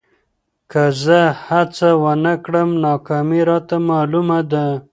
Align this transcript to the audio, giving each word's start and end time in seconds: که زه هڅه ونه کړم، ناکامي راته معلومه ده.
که 0.71 0.83
زه 1.03 1.19
هڅه 1.47 1.89
ونه 2.03 2.33
کړم، 2.45 2.69
ناکامي 2.83 3.41
راته 3.49 3.77
معلومه 3.89 4.39
ده. 4.51 4.65